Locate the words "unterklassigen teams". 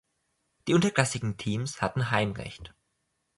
0.73-1.79